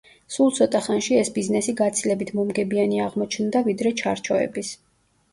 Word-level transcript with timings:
სულ 0.35 0.47
ცოტა 0.59 0.79
ხანში 0.83 1.17
ეს 1.17 1.27
ბიზნესი 1.33 1.75
გაცილებით 1.81 2.31
მომგებიანი 2.37 3.01
აღმოჩნდა, 3.09 3.61
ვიდრე 3.69 3.93
ჩარჩოების. 4.01 4.73